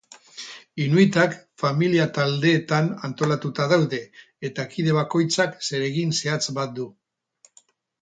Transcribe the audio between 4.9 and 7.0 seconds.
bakoitzak zeregin zehatz bat du.